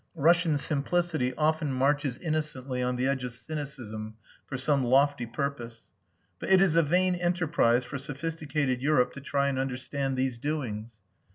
Russian 0.15 0.57
simplicity 0.57 1.31
often 1.35 1.71
marches 1.71 2.17
innocently 2.17 2.81
on 2.81 2.95
the 2.95 3.05
edge 3.07 3.23
of 3.23 3.33
cynicism 3.33 4.15
for 4.47 4.57
some 4.57 4.83
lofty 4.83 5.27
purpose. 5.27 5.81
But 6.39 6.49
it 6.49 6.59
is 6.59 6.75
a 6.75 6.81
vain 6.81 7.13
enterprise 7.13 7.85
for 7.85 7.99
sophisticated 7.99 8.81
Europe 8.81 9.13
to 9.13 9.21
try 9.21 9.47
and 9.47 9.59
understand 9.59 10.17
these 10.17 10.39
doings. 10.39 10.93